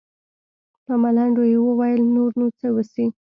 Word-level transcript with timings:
په 0.85 0.93
ملنډو 1.01 1.43
يې 1.51 1.57
وويل 1.61 2.01
نور 2.15 2.31
نو 2.39 2.47
څه 2.59 2.67
وسي. 2.75 3.05